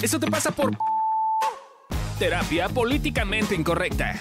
Eso 0.00 0.20
te 0.20 0.30
pasa 0.30 0.52
por 0.52 0.70
terapia 2.20 2.68
políticamente 2.68 3.56
incorrecta. 3.56 4.14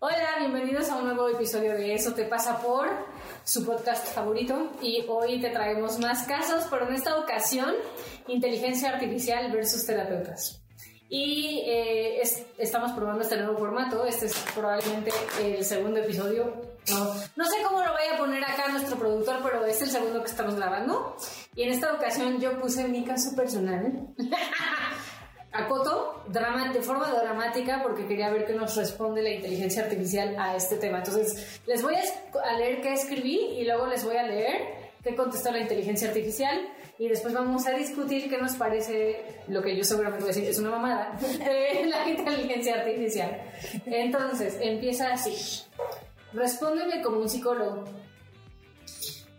Hola, 0.00 0.36
bienvenidos 0.38 0.90
a 0.90 0.96
un 0.96 1.06
nuevo 1.06 1.30
episodio 1.30 1.72
de 1.72 1.94
Eso 1.94 2.12
te 2.12 2.24
pasa 2.26 2.58
por 2.58 2.90
su 3.42 3.64
podcast 3.64 4.06
favorito 4.08 4.72
y 4.82 5.06
hoy 5.08 5.40
te 5.40 5.48
traemos 5.48 5.98
más 5.98 6.26
casos, 6.26 6.66
pero 6.70 6.86
en 6.86 6.94
esta 6.94 7.18
ocasión 7.18 7.74
inteligencia 8.28 8.90
artificial 8.90 9.50
versus 9.52 9.86
terapeutas. 9.86 10.65
Y 11.08 11.62
eh, 11.66 12.20
es- 12.20 12.44
estamos 12.58 12.92
probando 12.92 13.22
este 13.22 13.36
nuevo 13.36 13.56
formato, 13.58 14.04
este 14.04 14.26
es 14.26 14.34
probablemente 14.54 15.10
el 15.40 15.64
segundo 15.64 16.00
episodio. 16.00 16.52
No, 16.90 17.14
no 17.36 17.44
sé 17.44 17.56
cómo 17.64 17.82
lo 17.82 17.92
vaya 17.92 18.14
a 18.14 18.18
poner 18.18 18.42
acá 18.44 18.68
nuestro 18.70 18.96
productor, 18.96 19.38
pero 19.42 19.64
es 19.66 19.80
el 19.82 19.90
segundo 19.90 20.20
que 20.22 20.30
estamos 20.30 20.54
grabando. 20.56 21.16
Y 21.54 21.62
en 21.62 21.70
esta 21.70 21.92
ocasión 21.94 22.40
yo 22.40 22.60
puse 22.60 22.86
mi 22.88 23.04
caso 23.04 23.34
personal. 23.36 24.08
Acoto 25.52 26.22
drama, 26.28 26.70
de 26.72 26.82
forma 26.82 27.10
dramática 27.10 27.80
porque 27.82 28.06
quería 28.06 28.28
ver 28.28 28.44
qué 28.44 28.52
nos 28.52 28.76
responde 28.76 29.22
la 29.22 29.30
inteligencia 29.30 29.84
artificial 29.84 30.36
a 30.38 30.54
este 30.54 30.76
tema. 30.76 30.98
Entonces, 30.98 31.60
les 31.66 31.82
voy 31.82 31.94
a, 31.94 32.02
a 32.50 32.58
leer 32.58 32.82
qué 32.82 32.92
escribí 32.92 33.36
y 33.58 33.64
luego 33.64 33.86
les 33.86 34.04
voy 34.04 34.16
a 34.16 34.24
leer 34.24 34.90
qué 35.02 35.16
contestó 35.16 35.50
la 35.52 35.60
inteligencia 35.60 36.08
artificial 36.08 36.60
y 36.98 37.08
después 37.08 37.34
vamos 37.34 37.66
a 37.66 37.72
discutir 37.72 38.28
qué 38.30 38.38
nos 38.38 38.54
parece 38.56 39.40
lo 39.48 39.62
que 39.62 39.76
yo 39.76 39.84
seguramente 39.84 40.24
voy 40.24 40.32
a 40.32 40.34
decir 40.34 40.48
es 40.50 40.58
una 40.58 40.70
mamada 40.70 41.18
de 41.20 41.86
la 41.88 42.08
inteligencia 42.08 42.76
artificial. 42.76 43.42
Entonces, 43.84 44.56
empieza 44.60 45.12
así. 45.12 45.62
Respóndeme 46.32 47.02
como 47.02 47.18
un 47.20 47.28
psicólogo. 47.28 47.84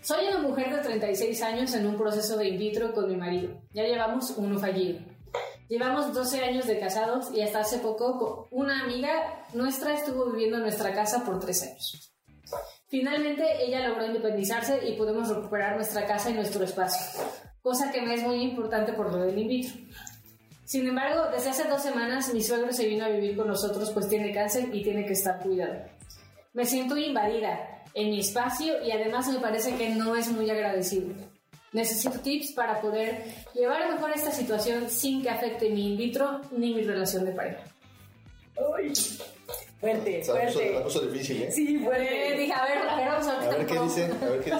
Soy 0.02 0.28
una 0.28 0.40
mujer 0.40 0.74
de 0.74 0.82
36 0.82 1.42
años 1.42 1.74
en 1.74 1.86
un 1.86 1.98
proceso 1.98 2.38
de 2.38 2.48
in 2.48 2.58
vitro 2.58 2.94
con 2.94 3.10
mi 3.10 3.18
marido. 3.18 3.60
Ya 3.74 3.84
llevamos 3.84 4.32
uno 4.38 4.58
fallido. 4.58 5.00
Llevamos 5.68 6.14
12 6.14 6.40
años 6.46 6.66
de 6.66 6.80
casados 6.80 7.30
y 7.34 7.42
hasta 7.42 7.60
hace 7.60 7.80
poco 7.80 8.18
co- 8.18 8.48
una 8.52 8.84
amiga 8.84 9.44
nuestra 9.54 9.94
estuvo 9.94 10.32
viviendo 10.32 10.58
en 10.58 10.64
nuestra 10.64 10.94
casa 10.94 11.26
por 11.26 11.40
3 11.42 11.64
años. 11.64 12.14
Finalmente 12.88 13.44
ella 13.66 13.86
logró 13.86 14.06
independizarse 14.06 14.88
y 14.88 14.94
podemos 14.96 15.28
recuperar 15.28 15.76
nuestra 15.76 16.06
casa 16.06 16.30
y 16.30 16.34
nuestro 16.36 16.64
espacio, 16.64 17.22
cosa 17.62 17.92
que 17.92 18.02
me 18.02 18.14
es 18.14 18.24
muy 18.24 18.42
importante 18.42 18.94
por 18.94 19.12
lo 19.12 19.20
del 19.20 19.38
in 19.38 19.48
vitro. 19.48 19.76
Sin 20.66 20.86
embargo, 20.86 21.30
desde 21.32 21.50
hace 21.50 21.68
dos 21.70 21.82
semanas 21.82 22.34
mi 22.34 22.44
suegro 22.44 22.74
se 22.74 22.88
vino 22.88 23.06
a 23.06 23.10
vivir 23.10 23.38
con 23.38 23.48
nosotros 23.48 23.92
pues 23.92 24.10
tiene 24.10 24.34
cáncer 24.34 24.70
y 24.74 24.84
tiene 24.84 25.06
que 25.06 25.14
estar 25.14 25.40
cuidado. 25.40 25.76
Me 26.54 26.66
siento 26.66 26.98
invadida 26.98 27.84
en 27.94 28.10
mi 28.10 28.20
espacio 28.20 28.84
y 28.84 28.92
además 28.92 29.28
me 29.30 29.40
parece 29.40 29.76
que 29.76 29.90
no 29.90 30.16
es 30.16 30.30
muy 30.30 30.50
agradecido. 30.50 31.14
Necesito 31.74 32.20
tips 32.20 32.54
para 32.54 32.82
poder 32.82 33.24
llevar 33.54 33.92
mejor 33.92 34.12
esta 34.12 34.32
situación 34.32 34.90
sin 34.90 35.22
que 35.22 35.30
afecte 35.30 35.70
mi 35.70 35.92
in 35.92 35.98
vitro 35.98 36.42
ni 36.52 36.74
mi 36.74 36.84
relación 36.84 37.26
de 37.26 37.32
pareja. 37.32 37.64
Fuerte, 39.80 40.24
Se 40.24 40.34
la 40.34 40.42
puso, 40.46 40.54
fuerte. 40.60 40.74
la 40.74 40.84
puso 40.84 41.02
difícil, 41.02 41.44
¿eh? 41.44 41.52
Sí, 41.52 41.76
Eh, 41.76 41.80
fuerte. 41.84 42.36
dije, 42.38 42.54
a 42.54 42.64
ver, 42.66 42.78
a 42.80 42.96
ver, 42.96 43.08
vamos 43.10 43.28
a 43.28 43.40
ver, 43.40 43.48
A 43.50 43.58
ver 43.58 43.66
qué 43.68 43.80
dice, 43.80 44.06
a 44.06 44.26
ver 44.26 44.44
qué 44.44 44.52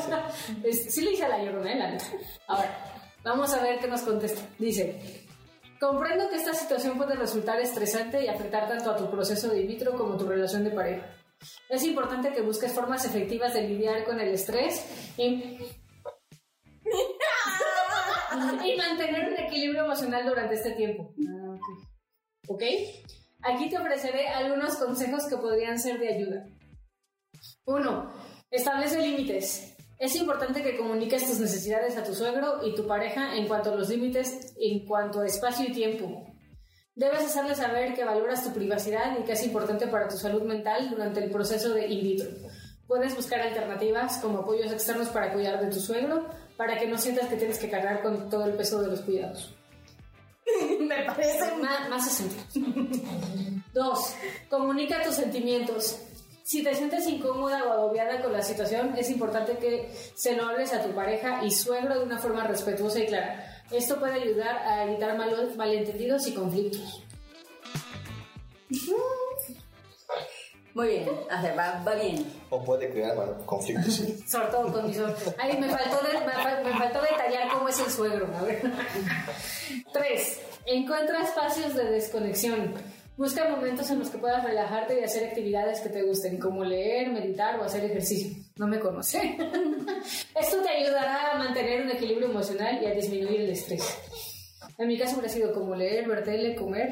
dice. 0.64 0.90
Sí 0.92 1.02
le 1.02 1.10
dije 1.12 1.24
a 1.24 1.30
la 1.30 1.44
llorona, 1.44 1.74
¿eh? 1.74 1.78
La 1.80 1.92
neta. 1.92 2.06
Ahora, 2.48 3.04
vamos 3.24 3.54
a 3.54 3.62
ver 3.64 3.80
qué 3.80 3.88
nos 3.88 4.02
contesta. 4.02 4.42
Dice, 4.60 5.26
comprendo 5.80 6.30
que 6.30 6.36
esta 6.36 6.54
situación 6.54 6.98
puede 6.98 7.16
resultar 7.16 7.60
estresante 7.60 8.24
y 8.24 8.28
afectar 8.28 8.68
tanto 8.68 8.92
a 8.92 8.96
tu 8.98 9.10
proceso 9.10 9.48
de 9.50 9.62
in 9.62 9.68
vitro 9.68 9.98
como 9.98 10.18
tu 10.18 10.28
relación 10.28 10.64
de 10.64 10.70
pareja. 10.72 11.06
Es 11.70 11.84
importante 11.84 12.32
que 12.32 12.42
busques 12.42 12.72
formas 12.74 13.04
efectivas 13.06 13.54
de 13.54 13.62
lidiar 13.68 14.04
con 14.06 14.20
el 14.20 14.34
estrés 14.34 14.86
y, 15.18 15.58
y 18.66 18.76
mantener 18.78 19.30
un 19.30 19.38
equilibrio 19.38 19.86
emocional 19.86 20.26
durante 20.28 20.56
este 20.56 20.72
tiempo. 20.72 21.14
Ah, 21.28 21.54
ok. 21.56 21.62
¿Ok? 22.50 22.64
Aquí 23.48 23.70
te 23.70 23.78
ofreceré 23.78 24.28
algunos 24.28 24.76
consejos 24.76 25.26
que 25.30 25.38
podrían 25.38 25.80
ser 25.80 26.00
de 26.00 26.14
ayuda. 26.14 26.50
1. 27.66 28.12
Establece 28.52 29.02
límites. 29.02 29.74
Es 30.00 30.18
importante 30.18 30.62
que 30.62 30.76
comuniques 30.76 31.26
tus 31.26 31.40
necesidades 31.40 31.96
a 31.96 32.04
tu 32.04 32.14
suegro 32.14 32.68
y 32.68 32.76
tu 32.76 32.86
pareja 32.86 33.38
en 33.38 33.48
cuanto 33.48 33.72
a 33.72 33.76
los 33.76 33.88
límites, 33.88 34.54
en 34.60 34.86
cuanto 34.86 35.22
a 35.22 35.26
espacio 35.26 35.66
y 35.66 35.72
tiempo. 35.72 36.26
Debes 36.94 37.22
hacerle 37.22 37.56
saber 37.56 37.94
que 37.94 38.04
valoras 38.04 38.44
tu 38.44 38.52
privacidad 38.52 39.18
y 39.18 39.24
que 39.24 39.32
es 39.32 39.46
importante 39.46 39.88
para 39.88 40.10
tu 40.10 40.18
salud 40.18 40.44
mental 40.44 40.90
durante 40.90 41.24
el 41.24 41.32
proceso 41.32 41.74
de 41.74 41.88
in 41.88 42.04
vitro. 42.04 42.30
Puedes 42.86 43.16
buscar 43.16 43.40
alternativas 43.40 44.18
como 44.18 44.40
apoyos 44.40 44.74
externos 44.74 45.08
para 45.08 45.32
cuidar 45.32 45.64
de 45.64 45.72
tu 45.72 45.80
suegro, 45.80 46.28
para 46.58 46.78
que 46.78 46.88
no 46.88 46.98
sientas 46.98 47.30
que 47.30 47.38
tienes 47.38 47.60
que 47.60 47.70
cargar 47.70 48.02
con 48.02 48.30
todo 48.30 48.44
el 48.44 48.56
peso 48.56 48.82
de 48.82 48.90
los 48.90 49.00
cuidados. 49.02 49.56
Me 50.88 51.04
parece 51.06 51.56
Más, 51.58 51.90
más. 51.90 52.24
Dos, 53.74 54.14
comunica 54.50 55.04
tus 55.04 55.16
sentimientos. 55.16 56.00
Si 56.44 56.64
te 56.64 56.74
sientes 56.74 57.06
incómoda 57.08 57.66
o 57.66 57.74
agobiada 57.74 58.22
con 58.22 58.32
la 58.32 58.42
situación, 58.42 58.96
es 58.98 59.10
importante 59.10 59.58
que 59.58 59.92
se 60.16 60.34
lo 60.34 60.48
hables 60.48 60.72
a 60.74 60.82
tu 60.82 60.92
pareja 60.96 61.44
y 61.44 61.52
suegro 61.52 62.00
de 62.00 62.06
una 62.06 62.18
forma 62.20 62.46
respetuosa 62.46 63.00
y 63.02 63.06
clara. 63.08 63.64
Esto 63.70 64.00
puede 64.00 64.14
ayudar 64.14 64.58
a 64.60 64.84
evitar 64.86 65.18
mal- 65.18 65.54
malentendidos 65.58 66.26
y 66.28 66.34
conflictos. 66.34 67.04
Muy 70.78 70.88
bien, 70.90 71.10
o 71.10 71.42
sea, 71.42 71.56
va, 71.56 71.84
va 71.84 71.96
bien. 71.96 72.24
O 72.52 72.64
puede 72.64 72.88
crear 72.92 73.16
bueno, 73.16 73.34
conflictos. 73.48 73.96
sí. 73.96 74.24
Sobre 74.28 74.46
todo 74.50 74.72
con 74.72 74.86
mi 74.86 74.94
suegro. 74.94 75.16
Ay, 75.40 75.58
me 75.58 75.68
faltó, 75.70 75.98
de- 76.06 76.20
me, 76.20 76.70
me 76.72 76.78
faltó 76.78 77.02
detallar 77.02 77.48
cómo 77.52 77.68
es 77.68 77.80
el 77.80 77.90
suegro. 77.90 78.28
A 78.38 78.44
ver. 78.44 78.62
Tres, 79.92 80.40
encuentra 80.68 81.24
espacios 81.24 81.74
de 81.74 81.86
desconexión. 81.86 82.76
Busca 83.18 83.50
momentos 83.50 83.90
en 83.90 83.98
los 83.98 84.10
que 84.12 84.20
puedas 84.20 84.44
relajarte 84.44 85.00
y 85.00 85.04
hacer 85.04 85.28
actividades 85.30 85.80
que 85.80 85.90
te 85.90 86.04
gusten, 86.04 86.38
como 86.38 86.64
leer, 86.64 87.10
meditar 87.12 87.60
o 87.60 87.64
hacer 87.64 87.84
ejercicio. 87.86 88.38
No 88.58 88.68
me 88.68 88.80
conoce. 88.80 89.36
Esto 90.40 90.62
te 90.62 90.70
ayudará 90.70 91.32
a 91.32 91.38
mantener 91.40 91.82
un 91.82 91.90
equilibrio 91.90 92.30
emocional 92.30 92.78
y 92.84 92.86
a 92.86 92.92
disminuir 92.92 93.42
el 93.42 93.50
estrés. 93.50 93.98
En 94.78 94.88
mi 94.88 95.00
caso 95.00 95.14
hubiera 95.18 95.34
sido 95.34 95.52
como 95.54 95.74
leer, 95.76 96.08
ver 96.08 96.24
tele, 96.24 96.56
comer. 96.56 96.92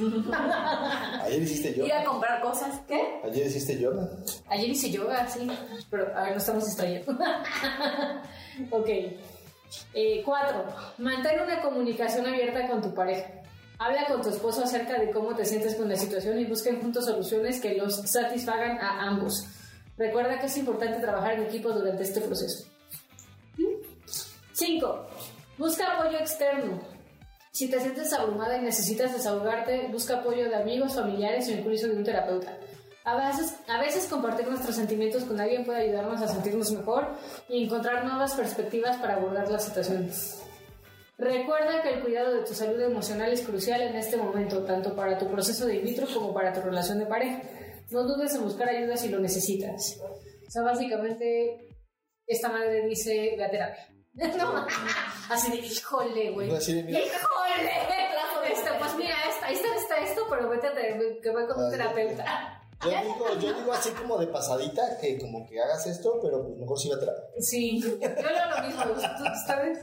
Ayer 1.22 1.42
hiciste 1.42 1.68
Ir 1.70 1.92
a 1.92 1.98
yoga. 1.98 2.04
comprar 2.04 2.40
cosas. 2.42 2.80
¿Qué? 2.88 3.20
Ayer 3.24 3.46
hiciste 3.46 3.78
yoga. 3.78 4.08
Ayer 4.48 4.70
hice 4.70 4.90
yoga, 4.90 5.28
sí. 5.28 5.50
Pero, 5.90 6.16
a 6.16 6.22
ver, 6.22 6.32
no 6.32 6.38
estamos 6.38 6.64
distrayendo. 6.66 7.12
ok. 8.70 8.88
Eh, 9.94 10.22
cuatro. 10.24 10.64
Mantén 10.98 11.40
una 11.40 11.60
comunicación 11.60 12.26
abierta 12.26 12.68
con 12.68 12.80
tu 12.82 12.94
pareja. 12.94 13.30
Habla 13.78 14.06
con 14.06 14.20
tu 14.20 14.28
esposo 14.28 14.64
acerca 14.64 14.98
de 14.98 15.10
cómo 15.10 15.34
te 15.34 15.44
sientes 15.44 15.74
con 15.74 15.88
la 15.88 15.96
situación 15.96 16.38
y 16.38 16.44
busquen 16.44 16.80
juntos 16.82 17.06
soluciones 17.06 17.60
que 17.60 17.74
los 17.76 17.96
satisfagan 18.10 18.78
a 18.78 19.06
ambos. 19.08 19.46
Recuerda 19.96 20.38
que 20.38 20.46
es 20.46 20.56
importante 20.58 20.98
trabajar 21.00 21.34
en 21.34 21.44
equipo 21.44 21.70
durante 21.72 22.02
este 22.02 22.20
proceso. 22.20 22.66
5. 24.52 25.06
Busca 25.56 25.96
apoyo 25.96 26.18
externo. 26.18 26.80
Si 27.52 27.68
te 27.68 27.80
sientes 27.80 28.12
abrumada 28.12 28.58
y 28.58 28.62
necesitas 28.62 29.12
desahogarte, 29.12 29.88
busca 29.90 30.18
apoyo 30.18 30.48
de 30.48 30.54
amigos, 30.54 30.94
familiares 30.94 31.48
o 31.48 31.52
incluso 31.52 31.88
de 31.88 31.96
un 31.96 32.04
terapeuta. 32.04 32.56
A 33.04 33.16
veces, 33.16 33.56
a 33.66 33.80
veces 33.80 34.06
compartir 34.06 34.46
nuestros 34.46 34.76
sentimientos 34.76 35.24
con 35.24 35.40
alguien 35.40 35.64
puede 35.64 35.82
ayudarnos 35.82 36.20
a 36.20 36.28
sentirnos 36.28 36.70
mejor 36.70 37.16
y 37.48 37.64
encontrar 37.64 38.04
nuevas 38.04 38.34
perspectivas 38.34 38.98
para 38.98 39.14
abordar 39.14 39.50
las 39.50 39.64
situaciones. 39.64 40.42
Recuerda 41.18 41.82
que 41.82 41.94
el 41.94 42.00
cuidado 42.02 42.34
de 42.34 42.44
tu 42.44 42.54
salud 42.54 42.80
emocional 42.80 43.32
es 43.32 43.42
crucial 43.42 43.82
en 43.82 43.96
este 43.96 44.16
momento, 44.16 44.64
tanto 44.64 44.94
para 44.94 45.18
tu 45.18 45.30
proceso 45.30 45.66
de 45.66 45.76
in 45.76 45.84
vitro 45.84 46.06
como 46.12 46.32
para 46.32 46.52
tu 46.52 46.60
relación 46.60 46.98
de 46.98 47.06
pareja. 47.06 47.42
No 47.90 48.04
dudes 48.04 48.34
en 48.34 48.44
buscar 48.44 48.68
ayuda 48.68 48.96
si 48.96 49.08
lo 49.08 49.18
necesitas. 49.18 49.98
O 50.00 50.50
sea, 50.50 50.62
básicamente, 50.62 51.68
esta 52.26 52.48
madre 52.48 52.86
dice, 52.86 53.34
ve 53.36 53.44
a 53.44 53.50
terapia. 53.50 53.86
No, 54.36 54.66
así 55.30 55.52
de, 55.52 55.58
híjole, 55.58 56.30
güey. 56.32 56.48
No, 56.48 56.56
así 56.56 56.74
de, 56.74 56.82
mira. 56.82 57.00
pero 60.30 60.48
vete 60.48 60.68
a 60.68 60.74
que 60.74 61.30
voy 61.30 61.46
con 61.46 61.64
un 61.64 61.70
terapeuta. 61.70 62.56
Yo 62.82 62.90
digo, 62.90 63.38
yo 63.38 63.52
digo 63.52 63.72
así 63.74 63.90
como 63.90 64.16
de 64.16 64.28
pasadita 64.28 64.96
que 64.98 65.18
como 65.18 65.46
que 65.46 65.60
hagas 65.60 65.86
esto, 65.86 66.18
pero 66.22 66.42
pues 66.42 66.56
mejor 66.56 66.78
si 66.78 66.88
va 66.88 66.96
a 66.96 67.00
terapia. 67.00 67.24
Sí, 67.38 67.80
yo 67.82 67.98
leo 67.98 68.56
lo 68.56 68.66
mismo. 68.66 68.84
¿Tú 68.94 69.24
sabes? 69.46 69.78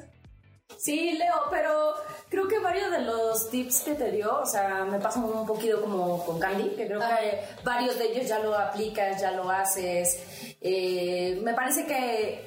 Sí, 0.78 1.14
Leo, 1.14 1.34
pero 1.50 1.94
creo 2.30 2.48
que 2.48 2.60
varios 2.60 2.92
de 2.92 3.00
los 3.00 3.50
tips 3.50 3.82
que 3.82 3.96
te 3.96 4.12
dio, 4.12 4.42
o 4.42 4.46
sea, 4.46 4.86
me 4.86 5.00
pasan 5.00 5.24
un 5.24 5.46
poquito 5.46 5.82
como 5.82 6.24
con 6.26 6.40
Candy, 6.40 6.70
que 6.70 6.88
creo 6.88 7.00
que 7.00 7.42
varios 7.64 7.98
de 7.98 8.12
ellos 8.12 8.28
ya 8.28 8.40
lo 8.40 8.56
aplicas, 8.56 9.20
ya 9.22 9.32
lo 9.32 9.50
haces. 9.50 10.20
Eh, 10.62 11.40
me 11.42 11.54
parece 11.54 11.86
que 11.86 12.46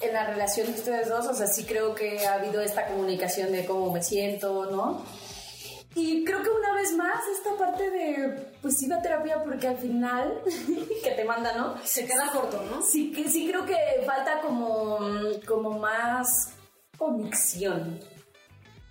en 0.00 0.12
la 0.12 0.26
relación 0.26 0.66
de 0.66 0.78
ustedes 0.78 1.08
dos, 1.08 1.26
o 1.26 1.34
sea, 1.34 1.46
sí 1.46 1.64
creo 1.64 1.94
que 1.94 2.26
ha 2.26 2.34
habido 2.34 2.60
esta 2.60 2.86
comunicación 2.86 3.52
de 3.52 3.64
cómo 3.64 3.92
me 3.92 4.02
siento, 4.02 4.66
¿no? 4.70 5.04
Y 5.96 6.26
creo 6.26 6.42
que 6.42 6.50
una 6.50 6.74
vez 6.74 6.92
más 6.94 7.26
esta 7.34 7.56
parte 7.56 7.90
de, 7.90 8.52
pues 8.60 8.82
iba 8.82 8.96
a 8.96 9.02
terapia 9.02 9.42
porque 9.42 9.66
al 9.66 9.78
final, 9.78 10.42
que 11.02 11.10
te 11.10 11.24
manda, 11.24 11.56
¿no? 11.56 11.74
Se 11.84 12.04
queda 12.04 12.30
corto, 12.30 12.62
¿no? 12.70 12.82
Sí, 12.82 13.10
que 13.12 13.30
sí 13.30 13.48
creo 13.48 13.64
que 13.64 13.74
falta 14.04 14.42
como 14.42 14.98
como 15.46 15.78
más 15.78 16.52
conexión. 16.98 17.98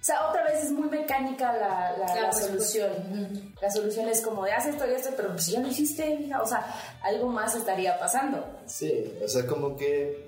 O 0.02 0.04
sea, 0.04 0.30
otra 0.30 0.44
vez 0.44 0.64
es 0.64 0.72
muy 0.72 0.90
mecánica 0.90 1.54
la, 1.54 1.96
la, 1.98 2.16
La 2.16 2.22
la 2.22 2.34
solución. 2.34 3.54
La 3.62 3.70
solución 3.70 4.10
es 4.10 4.22
como 4.22 4.44
de 4.44 4.54
haz 4.54 4.66
esto 4.66 4.90
y 4.90 4.94
esto, 4.94 5.12
pero 5.16 5.30
pues 5.30 5.46
si 5.46 5.52
ya 5.52 5.60
lo 5.60 5.68
hiciste, 5.68 6.18
mira, 6.20 6.42
o 6.42 6.48
sea, 6.48 6.66
algo 7.04 7.30
más 7.30 7.56
estaría 7.56 8.00
pasando. 8.00 8.44
Sí, 8.66 9.14
o 9.24 9.28
sea, 9.28 9.46
como 9.46 9.76
que, 9.78 10.26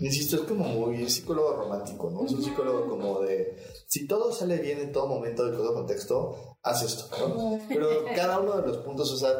insisto, 0.00 0.36
es 0.36 0.42
como 0.42 0.64
muy 0.64 1.08
psicólogo 1.08 1.52
romántico, 1.52 2.10
¿no? 2.10 2.24
Es 2.24 2.32
un 2.32 2.42
psicólogo 2.42 2.88
como 2.88 3.20
de, 3.20 3.56
si 3.86 4.06
todo 4.06 4.32
sale 4.32 4.58
bien 4.58 4.78
en 4.80 4.92
todo 4.92 5.06
momento, 5.06 5.46
en 5.46 5.56
todo 5.56 5.74
contexto, 5.74 6.56
haz 6.62 6.82
esto, 6.82 7.08
¿no? 7.28 7.58
Pero 7.68 7.88
cada 8.14 8.40
uno 8.40 8.60
de 8.60 8.66
los 8.66 8.78
puntos, 8.78 9.10
o 9.12 9.16
sea, 9.16 9.32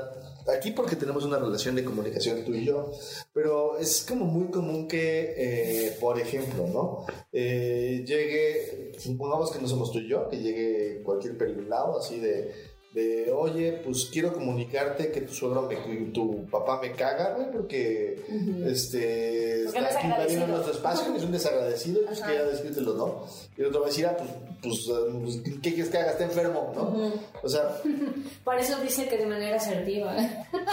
aquí 0.56 0.72
porque 0.72 0.96
tenemos 0.96 1.24
una 1.24 1.38
relación 1.38 1.74
de 1.74 1.84
comunicación 1.84 2.44
tú 2.44 2.54
y 2.54 2.64
yo, 2.64 2.90
pero 3.32 3.78
es 3.78 4.04
como 4.08 4.24
muy 4.24 4.50
común 4.50 4.88
que, 4.88 5.34
eh, 5.36 5.96
por 6.00 6.18
ejemplo, 6.18 6.66
¿no? 6.66 7.06
Eh, 7.32 8.04
llegue, 8.06 8.92
supongamos 8.98 9.50
que 9.50 9.60
no 9.60 9.68
somos 9.68 9.92
tú 9.92 9.98
y 9.98 10.08
yo, 10.08 10.28
que 10.28 10.38
llegue 10.38 11.02
cualquier 11.02 11.36
pelulao 11.36 11.98
así 11.98 12.18
de, 12.18 12.52
de, 12.92 13.30
oye, 13.32 13.80
pues 13.84 14.06
quiero 14.10 14.32
comunicarte 14.32 15.12
que 15.12 15.20
tu 15.20 15.34
suegro, 15.34 15.62
me, 15.62 15.76
tu 16.12 16.46
papá 16.46 16.80
me 16.80 16.92
caga, 16.92 17.34
güey, 17.34 17.50
porque 17.52 18.22
este, 18.66 19.64
Porque 19.66 19.78
está 19.78 20.02
invadiendo 20.02 20.44
agradecido. 20.44 20.46
nuestro 20.46 20.72
espacio, 20.72 21.14
es 21.14 21.22
un 21.22 21.32
desagradecido, 21.32 22.00
pues 22.06 22.20
quería 22.20 22.44
decírtelo, 22.44 22.94
¿no? 22.94 23.26
Y 23.56 23.60
el 23.60 23.66
otro 23.66 23.80
va 23.80 23.86
a 23.86 23.90
decir, 23.90 24.06
ah, 24.06 24.16
pues, 24.16 24.30
pues, 24.62 24.90
pues, 25.22 25.36
¿qué 25.62 25.74
quieres 25.74 25.90
que 25.90 25.98
haga? 25.98 26.12
Está 26.12 26.24
enfermo, 26.24 26.72
¿no? 26.74 27.12
O 27.42 27.48
sea, 27.48 27.76
Por 28.44 28.58
eso 28.58 28.78
dice 28.80 29.06
que 29.08 29.18
de 29.18 29.26
manera 29.26 29.56
asertiva. 29.56 30.14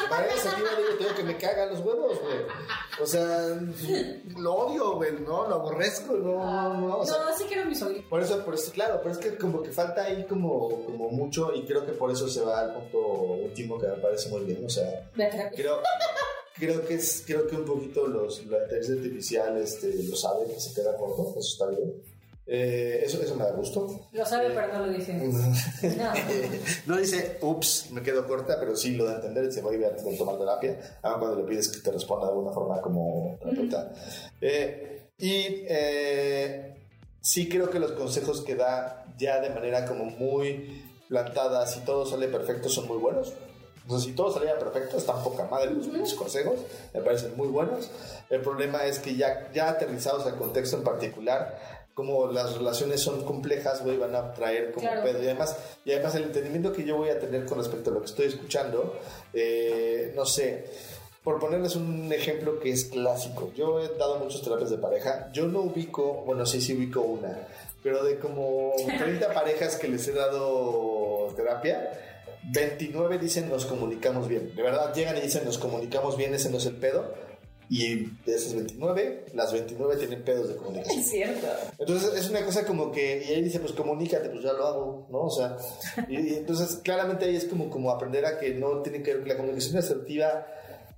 para 0.09 0.27
esa 0.27 0.56
tía 0.56 0.65
digo, 0.77 0.97
tengo 0.97 1.15
que 1.15 1.23
me 1.23 1.38
cagan 1.38 1.69
los 1.69 1.79
huevos, 1.81 2.19
güey. 2.21 2.38
O 3.01 3.06
sea, 3.06 3.47
lo 4.38 4.53
odio, 4.53 4.95
güey, 4.95 5.13
¿no? 5.19 5.47
Lo 5.47 5.56
aborrezco, 5.56 6.13
no, 6.13 6.74
no, 6.74 6.80
no. 6.80 6.97
O 6.97 7.06
sea, 7.06 7.18
No, 7.19 7.38
sí 7.38 7.45
quiero 7.47 7.65
mi 7.68 7.75
sobrino. 7.75 8.07
por 8.09 8.21
eso, 8.21 8.44
por 8.44 8.53
eso, 8.53 8.71
claro, 8.71 9.00
pero 9.01 9.12
es 9.12 9.18
que 9.18 9.38
como 9.38 9.62
que 9.62 9.71
falta 9.71 10.03
ahí 10.03 10.25
como, 10.25 10.69
como 10.86 11.09
mucho 11.09 11.53
y 11.53 11.65
creo 11.65 11.86
que 11.86 11.92
por 11.94 12.12
eso 12.12 12.27
se 12.27 12.42
va 12.42 12.62
al 12.62 12.74
punto 12.74 12.97
último 13.00 13.77
que 13.80 13.88
me 13.88 13.97
parece 13.97 14.30
muy 14.30 14.42
bien, 14.42 14.65
o 14.65 14.69
sea, 14.69 15.09
creo, 15.56 15.80
creo 16.56 16.86
que 16.86 16.95
es, 16.95 17.24
creo 17.25 17.47
que 17.47 17.56
un 17.56 17.65
poquito 17.65 18.07
los, 18.07 18.45
la 18.45 18.63
inteligencia 18.63 18.95
artificial 18.95 19.57
este, 19.57 20.03
lo 20.03 20.15
sabe, 20.15 20.45
que 20.48 20.59
se 20.59 20.74
queda 20.74 20.95
corto, 20.98 21.36
eso 21.38 21.39
está 21.39 21.68
bien. 21.68 21.94
Eh, 22.47 23.01
eso, 23.03 23.21
eso 23.21 23.36
me 23.36 23.44
da 23.44 23.51
gusto. 23.51 24.07
Lo 24.12 24.25
sabe, 24.25 24.51
pero 24.51 24.74
no 24.74 24.86
lo 24.86 24.94
dice. 24.94 25.13
No. 25.97 26.13
No 26.86 26.97
dice, 26.97 27.38
ups, 27.42 27.89
me 27.92 28.01
quedo 28.01 28.27
corta, 28.27 28.57
pero 28.59 28.75
sí 28.75 28.95
lo 28.95 29.09
a 29.09 29.15
entender. 29.15 29.47
Dice, 29.47 29.62
voy 29.62 29.83
a 29.83 29.88
antes 29.88 30.06
de 30.06 30.18
tomar 30.18 30.38
terapia. 30.38 31.00
Aun 31.01 31.19
cuando 31.19 31.38
le 31.38 31.44
pides 31.44 31.69
que 31.69 31.80
te 31.80 31.92
responda 31.92 32.25
de 32.25 32.31
alguna 32.33 32.51
forma 32.51 32.81
como 32.81 33.38
terapeuta. 33.42 33.92
Eh, 34.42 35.09
y 35.18 35.63
eh, 35.68 36.75
sí 37.21 37.50
creo 37.50 37.69
que 37.69 37.80
los 37.80 37.94
consejos 37.94 38.42
que 38.42 38.56
da 38.56 39.06
ya 39.18 39.39
de 39.39 39.50
manera 39.50 39.86
como 39.86 40.06
muy 40.06 40.83
plantada, 41.07 41.65
si 41.68 41.80
todo 41.81 42.06
sale 42.06 42.27
perfecto, 42.27 42.69
son 42.69 42.88
muy 42.88 42.98
buenos. 42.98 43.33
Sea, 43.88 44.00
si 44.00 44.13
todo 44.13 44.33
salía 44.33 44.57
perfecto, 44.57 44.98
están 44.98 45.24
poca 45.24 45.45
madre 45.45 45.71
los 45.71 46.13
consejos, 46.15 46.59
me 46.94 47.01
parecen 47.01 47.38
muy 47.38 47.48
buenos. 47.48 47.91
El 48.30 48.41
problema 48.41 48.83
es 48.86 48.98
que 49.00 49.15
ya, 49.15 49.51
ya 49.53 49.69
aterrizados 49.69 50.25
al 50.25 50.38
contexto 50.38 50.77
en 50.77 50.83
particular, 50.83 51.85
como 51.95 52.27
las 52.27 52.56
relaciones 52.57 53.01
son 53.01 53.24
complejas, 53.24 53.81
güey, 53.83 53.97
van 53.97 54.13
a 54.15 54.33
traer 54.33 54.71
como 54.74 54.86
Claro. 54.86 55.01
pedo. 55.03 55.24
Y 55.24 55.25
además, 55.25 55.56
y 55.86 55.94
además 55.94 56.13
el 56.15 56.24
entendimiento 56.24 56.71
que 56.74 56.83
yo 56.83 56.97
voy 56.97 57.09
a 57.09 57.18
tener 57.19 57.45
con 57.45 57.57
respecto 57.57 57.89
a 57.89 57.94
lo 57.94 58.01
que 58.01 58.06
estoy 58.07 58.25
escuchando, 58.27 59.00
eh, 59.33 60.12
no 60.15 60.25
sé, 60.25 60.65
por 61.24 61.39
ponerles 61.39 61.75
un 61.77 62.12
ejemplo 62.13 62.59
que 62.59 62.69
es 62.71 62.86
clásico, 62.86 63.51
yo 63.56 63.80
he 63.80 63.88
dado 63.97 64.19
muchas 64.19 64.42
terapias 64.44 64.69
de 64.69 64.77
pareja, 64.77 65.30
yo 65.31 65.47
no 65.47 65.62
ubico, 65.62 66.24
bueno, 66.25 66.45
sí, 66.45 66.59
sí 66.62 66.75
ubico 66.77 67.00
una, 67.01 67.47
pero 67.81 68.03
de 68.03 68.19
como 68.19 68.74
30 69.00 69.33
parejas 69.33 69.77
que 69.77 69.88
les 69.88 70.06
he 70.07 70.12
dado 70.12 71.31
terapia, 71.36 71.89
29 72.51 73.18
dicen 73.18 73.50
nos 73.50 73.65
comunicamos 73.65 74.27
bien. 74.27 74.53
De 74.56 74.62
verdad, 74.62 74.94
llegan 74.94 75.18
y 75.18 75.21
dicen 75.21 75.45
nos 75.45 75.57
comunicamos 75.57 76.15
bien, 76.18 76.33
ese 76.36 76.50
no 76.51 76.57
es 76.57 76.65
el 76.68 76.75
pedo. 76.75 77.12
Y 77.69 77.95
de 78.25 78.35
esas 78.35 78.53
29, 78.56 79.25
las 79.33 79.51
29 79.51 79.97
tienen 79.97 80.23
pedos 80.23 80.50
de 80.50 80.56
comunicación. 80.56 81.00
Es 81.00 81.09
cierto. 81.09 81.47
Entonces 81.79 82.13
es 82.13 82.29
una 82.29 82.45
cosa 82.45 82.65
como 82.65 82.91
que, 82.91 83.25
y 83.27 83.33
ahí 83.33 83.41
dice, 83.41 83.59
pues 83.59 83.73
comunícate, 83.73 84.29
pues 84.29 84.44
ya 84.44 84.53
lo 84.53 84.67
hago, 84.67 85.07
¿no? 85.12 85.21
O 85.21 85.31
sea, 85.31 85.57
y, 86.07 86.19
y 86.19 86.33
entonces 86.35 86.79
claramente 86.83 87.25
ahí 87.25 87.35
es 87.35 87.45
como, 87.45 87.69
como 87.69 87.91
aprender 87.91 88.25
a 88.25 88.38
que 88.38 88.53
no 88.53 88.81
tiene 88.81 89.01
que 89.01 89.15
ver, 89.15 89.27
la 89.27 89.38
comunicación 89.38 89.77
asertiva 89.77 90.45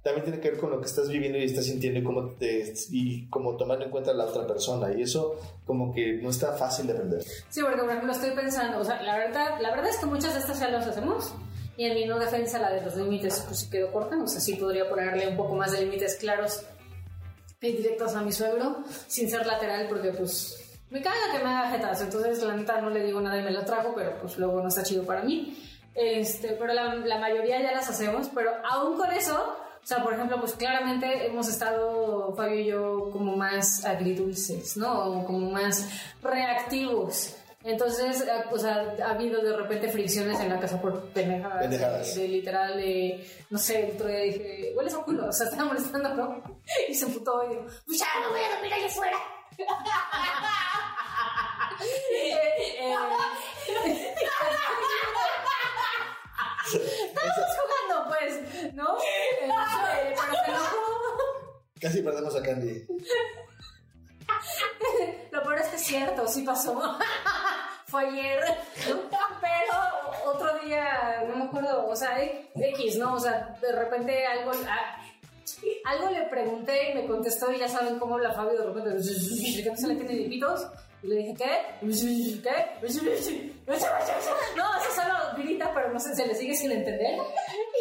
también 0.07 0.23
tiene 0.23 0.39
que 0.39 0.51
ver 0.51 0.59
con 0.59 0.71
lo 0.71 0.79
que 0.79 0.85
estás 0.85 1.09
viviendo 1.09 1.37
y 1.37 1.43
estás 1.43 1.65
sintiendo 1.65 1.99
y 1.99 2.03
cómo, 2.03 2.31
te, 2.35 2.73
y 2.91 3.27
como 3.29 3.57
tomando 3.57 3.83
en 3.83 3.91
cuenta 3.91 4.11
a 4.11 4.13
la 4.13 4.25
otra 4.25 4.47
persona. 4.47 4.93
Y 4.93 5.01
eso 5.01 5.37
como 5.65 5.93
que 5.93 6.13
no 6.21 6.29
está 6.29 6.53
fácil 6.53 6.87
de 6.87 6.93
aprender. 6.93 7.23
Sí, 7.49 7.61
porque 7.61 7.81
por 7.81 7.89
ejemplo 7.89 8.13
estoy 8.13 8.31
pensando, 8.31 8.79
o 8.79 8.85
sea, 8.85 9.01
la 9.01 9.17
verdad, 9.17 9.59
la 9.59 9.71
verdad 9.71 9.89
es 9.89 9.97
que 9.97 10.05
muchas 10.05 10.33
de 10.33 10.39
estas 10.39 10.59
ya 10.59 10.69
las 10.69 10.87
hacemos. 10.87 11.33
Y 11.77 11.85
en 11.85 11.93
mi 11.93 12.05
no 12.05 12.17
defensa, 12.19 12.59
la 12.59 12.71
de 12.71 12.81
los 12.81 12.95
límites, 12.95 13.43
pues 13.47 13.65
quedó 13.65 13.91
corta. 13.91 14.17
O 14.17 14.27
sea, 14.27 14.41
sí 14.41 14.55
podría 14.55 14.89
ponerle 14.89 15.27
un 15.27 15.37
poco 15.37 15.55
más 15.55 15.71
de 15.71 15.81
límites 15.81 16.15
claros 16.15 16.63
y 17.61 17.71
directos 17.71 18.15
a 18.15 18.21
mi 18.21 18.31
suegro, 18.31 18.83
sin 19.07 19.29
ser 19.29 19.45
lateral, 19.45 19.87
porque 19.87 20.09
pues 20.09 20.79
me 20.89 21.01
caga 21.01 21.31
que 21.31 21.43
me 21.43 21.49
haga 21.49 21.71
jetas. 21.71 22.01
Entonces, 22.01 22.41
la 22.41 22.55
neta, 22.55 22.81
no 22.81 22.89
le 22.89 23.03
digo 23.03 23.21
nada 23.21 23.39
y 23.39 23.43
me 23.43 23.51
lo 23.51 23.63
trago, 23.63 23.93
pero 23.95 24.17
pues 24.19 24.37
luego 24.37 24.61
no 24.61 24.69
está 24.69 24.83
chido 24.83 25.03
para 25.05 25.21
mí. 25.23 25.55
Este, 25.93 26.49
pero 26.49 26.73
la, 26.73 26.95
la 26.95 27.19
mayoría 27.19 27.61
ya 27.61 27.71
las 27.71 27.89
hacemos, 27.89 28.29
pero 28.33 28.51
aún 28.69 28.97
con 28.97 29.11
eso, 29.11 29.55
o 29.83 29.87
sea, 29.87 30.03
por 30.03 30.13
ejemplo, 30.13 30.39
pues 30.39 30.53
claramente 30.53 31.27
hemos 31.27 31.47
estado, 31.47 32.35
Fabio 32.35 32.59
y 32.59 32.65
yo, 32.65 33.09
como 33.11 33.35
más 33.35 33.85
agridulces, 33.85 34.77
¿no? 34.77 35.21
O 35.21 35.25
como 35.25 35.49
más 35.49 35.89
reactivos. 36.21 37.35
Entonces, 37.67 38.21
eh, 38.21 38.45
o 38.49 38.57
sea, 38.57 38.95
ha 39.03 39.09
habido 39.09 39.43
de 39.43 39.53
repente 39.53 39.89
fricciones 39.89 40.39
en 40.39 40.47
la 40.47 40.57
casa 40.57 40.81
por 40.81 41.09
pendejadas. 41.09 41.59
Pendejadas. 41.63 42.15
De, 42.15 42.21
de 42.21 42.27
literal, 42.29 42.77
de, 42.77 43.27
no 43.49 43.57
sé, 43.57 43.89
el 43.89 43.95
otro 43.95 44.07
día 44.07 44.19
dije, 44.19 44.73
hueles 44.73 44.93
a 44.93 45.03
culo, 45.03 45.27
o 45.27 45.33
sea, 45.33 45.47
estaba 45.47 45.65
molestando, 45.65 46.13
¿no? 46.13 46.41
Y 46.87 46.95
se 46.95 47.07
emputó 47.07 47.43
y 47.43 47.49
dijo, 47.49 47.65
pues 47.85 47.99
ya 47.99 48.07
no 48.23 48.29
voy 48.29 48.39
a 48.39 48.53
dormir 48.53 48.73
allá 48.73 48.85
afuera. 48.85 49.17
Eh, 51.79 52.33
eh, 52.79 52.95
Estábamos 56.73 57.51
jugando, 57.59 57.95
pues, 58.07 58.73
¿no? 58.73 58.97
Eh, 58.97 59.03
pero 59.39 59.53
se 60.31 60.51
enojó. 60.51 60.81
Casi 61.79 62.01
perdemos 62.01 62.35
a 62.35 62.41
Candy. 62.41 62.87
Lo 65.31 65.43
peor 65.43 65.59
es 65.59 65.67
que 65.67 65.75
es 65.75 65.83
cierto, 65.83 66.27
sí 66.27 66.41
pasó. 66.41 66.97
Fue 67.87 68.05
ayer, 68.05 68.39
pero 68.85 70.31
otro 70.31 70.59
día, 70.59 71.23
no 71.27 71.35
me 71.37 71.43
acuerdo, 71.45 71.87
o 71.87 71.95
sea, 71.95 72.21
X, 72.21 72.97
¿no? 72.97 73.13
O 73.15 73.19
sea, 73.19 73.55
de 73.61 73.71
repente 73.71 74.25
algo, 74.25 74.51
a- 74.51 74.97
algo 75.85 76.09
le 76.11 76.23
pregunté 76.23 76.91
y 76.91 76.95
me 76.95 77.07
contestó 77.07 77.51
y 77.51 77.59
ya 77.59 77.69
saben 77.69 77.97
cómo 77.97 78.19
la 78.19 78.33
Fabio 78.33 78.59
de 78.59 78.65
repente, 78.65 78.89
¿qué 79.63 79.69
no 79.69 79.77
se 79.77 79.87
le 79.87 79.95
tiene 79.95 80.13
dipitos? 80.15 80.67
Y 81.03 81.07
le 81.07 81.15
dije, 81.17 81.33
¿qué? 81.37 81.85
¿Qué? 82.41 82.65
No, 84.57 84.65
eso 84.81 84.91
solo 85.01 85.13
grita, 85.37 85.71
pero 85.73 85.93
no 85.93 85.99
sé, 85.99 86.13
se 86.15 86.25
le 86.27 86.35
sigue 86.35 86.55
sin 86.55 86.71
entender. 86.71 87.17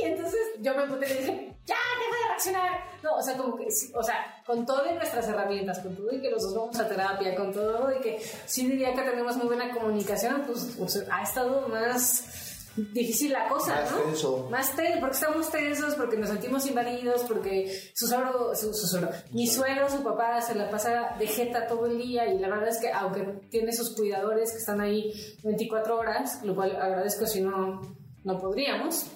Y 0.02 0.04
entonces 0.04 0.38
yo 0.60 0.74
me 0.74 0.86
puté 0.86 1.06
y 1.06 1.18
dije, 1.18 1.56
ya, 1.64 1.76
deja 1.98 2.22
de 2.22 2.28
reaccionar. 2.28 2.80
No, 3.02 3.16
o 3.16 3.22
sea, 3.22 3.36
como 3.36 3.56
que, 3.56 3.66
o 3.94 4.02
sea, 4.02 4.42
con 4.44 4.64
todas 4.64 4.94
nuestras 4.94 5.28
herramientas, 5.28 5.80
con 5.80 5.96
todo 5.96 6.12
y 6.12 6.20
que 6.20 6.30
los 6.30 6.42
dos 6.42 6.54
vamos 6.54 6.78
a 6.78 6.88
terapia, 6.88 7.34
con 7.34 7.52
todo 7.52 7.94
y 7.96 8.00
que 8.00 8.20
sí 8.46 8.66
diría 8.66 8.94
que 8.94 9.02
tenemos 9.02 9.36
muy 9.36 9.46
buena 9.46 9.72
comunicación, 9.72 10.44
pues, 10.46 10.74
pues, 10.78 11.04
ha 11.10 11.22
estado 11.22 11.68
más 11.68 12.46
difícil 12.76 13.32
la 13.32 13.48
cosa, 13.48 13.80
Más 13.80 13.90
¿no? 13.90 13.98
tenso. 14.02 14.48
Más 14.50 14.76
tenso, 14.76 15.00
porque 15.00 15.14
estamos 15.14 15.50
tensos, 15.50 15.94
porque 15.94 16.16
nos 16.16 16.28
sentimos 16.28 16.66
invadidos, 16.66 17.22
porque 17.22 17.90
su 17.94 18.06
suegro, 18.06 18.54
su, 18.54 18.72
su 18.74 18.86
suegro, 18.86 19.08
mi 19.32 19.46
suegro, 19.46 19.88
su 19.88 20.02
papá 20.02 20.40
se 20.42 20.54
la 20.54 20.68
pasa 20.68 21.16
de 21.18 21.26
jeta 21.26 21.66
todo 21.66 21.86
el 21.86 21.98
día 21.98 22.26
y 22.26 22.38
la 22.38 22.48
verdad 22.48 22.68
es 22.68 22.78
que 22.78 22.92
aunque 22.92 23.22
tiene 23.50 23.72
sus 23.72 23.94
cuidadores 23.96 24.52
que 24.52 24.58
están 24.58 24.80
ahí 24.80 25.12
24 25.42 25.98
horas, 25.98 26.42
lo 26.44 26.54
cual 26.54 26.76
agradezco 26.76 27.26
si 27.26 27.40
no, 27.40 27.80
no 28.24 28.38
podríamos, 28.38 29.06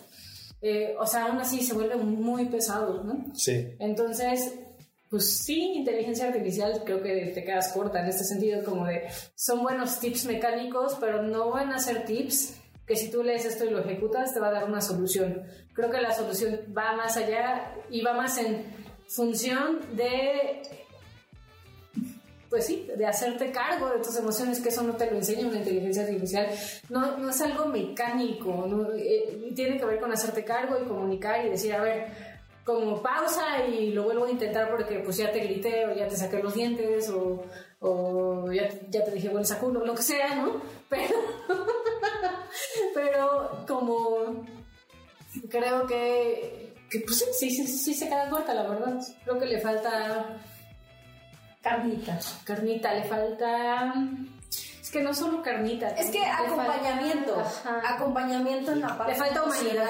eh, 0.62 0.94
o 0.98 1.06
sea, 1.06 1.26
aún 1.26 1.38
así 1.38 1.62
se 1.62 1.74
vuelve 1.74 1.96
muy 1.96 2.46
pesado, 2.46 3.02
¿no? 3.04 3.34
Sí. 3.34 3.74
Entonces, 3.78 4.54
pues 5.08 5.38
sí, 5.38 5.72
inteligencia 5.74 6.28
artificial 6.28 6.82
creo 6.84 7.02
que 7.02 7.32
te 7.34 7.42
quedas 7.42 7.72
corta 7.72 8.00
en 8.00 8.08
este 8.08 8.24
sentido, 8.24 8.62
como 8.64 8.86
de 8.86 9.08
son 9.34 9.62
buenos 9.62 9.98
tips 9.98 10.26
mecánicos, 10.26 10.96
pero 11.00 11.22
no 11.22 11.50
van 11.50 11.72
a 11.72 11.78
ser 11.78 12.04
tips 12.04 12.54
que 12.86 12.96
si 12.96 13.10
tú 13.10 13.22
lees 13.22 13.44
esto 13.44 13.64
y 13.64 13.70
lo 13.70 13.80
ejecutas 13.80 14.34
te 14.34 14.40
va 14.40 14.48
a 14.48 14.52
dar 14.52 14.64
una 14.64 14.80
solución. 14.80 15.42
Creo 15.74 15.90
que 15.90 16.00
la 16.00 16.12
solución 16.12 16.60
va 16.76 16.96
más 16.96 17.16
allá 17.16 17.74
y 17.88 18.02
va 18.02 18.14
más 18.14 18.38
en 18.38 18.64
función 19.08 19.80
de 19.96 20.62
pues 22.50 22.66
sí, 22.66 22.88
de 22.97 23.07
hacerte 23.07 23.52
cargo 23.52 23.88
de 23.90 24.00
tus 24.00 24.16
emociones, 24.16 24.61
que 24.61 24.71
eso 24.71 24.83
no 24.83 24.97
te 24.97 25.09
lo 25.09 25.16
enseña 25.16 25.47
una 25.47 25.59
inteligencia 25.59 26.02
artificial. 26.02 26.49
No, 26.88 27.16
no 27.16 27.30
es 27.30 27.40
algo 27.40 27.66
mecánico, 27.66 28.66
no, 28.69 28.92
Eh, 28.92 29.52
tiene 29.54 29.78
que 29.78 29.85
ver 29.87 30.00
con 30.00 30.12
hacerte 30.12 30.45
cargo 30.45 30.76
y 30.78 30.88
comunicar 30.88 31.47
y 31.47 31.50
decir, 31.50 31.73
a 31.73 31.80
ver, 31.80 32.09
como 32.64 33.00
pausa 33.00 33.64
y 33.66 33.92
lo 33.92 34.02
vuelvo 34.02 34.25
a 34.25 34.30
intentar 34.30 34.69
porque 34.69 34.99
pues 34.99 35.16
ya 35.16 35.30
te 35.30 35.40
grité 35.40 35.87
o 35.87 35.95
ya 35.95 36.09
te 36.09 36.16
saqué 36.16 36.42
los 36.42 36.54
dientes 36.54 37.09
o, 37.09 37.42
o 37.80 38.52
ya, 38.52 38.69
ya 38.90 39.04
te 39.04 39.12
dije 39.12 39.28
bueno 39.28 39.49
culo, 39.61 39.85
lo 39.85 39.95
que 39.95 40.02
sea, 40.02 40.35
¿no? 40.35 40.61
Pero, 40.88 41.14
pero 42.95 43.64
como 43.66 44.45
creo 45.49 45.87
que, 45.87 46.75
que 46.90 47.00
pues 47.00 47.25
sí, 47.38 47.50
sí, 47.50 47.66
sí, 47.66 47.95
se 47.95 48.09
queda 48.09 48.28
corta, 48.28 48.52
la 48.54 48.69
verdad. 48.69 48.99
Creo 49.25 49.38
que 49.38 49.47
le 49.47 49.61
falta 49.61 50.40
Carnita. 51.62 52.18
carnita, 52.44 52.94
le 52.94 53.04
falta... 53.04 53.94
Es 54.82 54.90
que 54.90 55.02
no 55.02 55.14
solo 55.14 55.40
carnita. 55.42 55.88
Es 55.90 56.10
que 56.10 56.18
falta- 56.18 56.44
acompañamiento. 56.44 57.38
Ajá. 57.38 57.94
Acompañamiento 57.94 58.72
en 58.72 58.80
la 58.80 58.98
parte 58.98 59.12
Le 59.12 59.18
falta 59.18 59.44
humanidad. 59.44 59.86